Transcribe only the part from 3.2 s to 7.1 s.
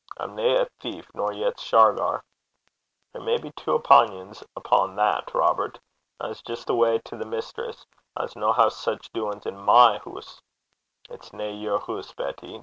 may be twa opingons upo' that, Robert. I s' jist awa' benn